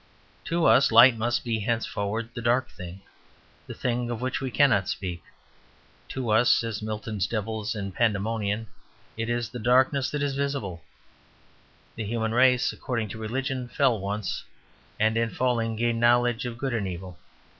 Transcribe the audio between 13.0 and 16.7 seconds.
to religion, fell once, and in falling gained knowledge of